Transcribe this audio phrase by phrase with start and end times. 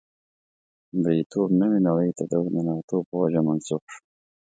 [1.01, 3.97] مرییتوب نوې نړۍ ته د ورننوتو په وجه منسوخ شو.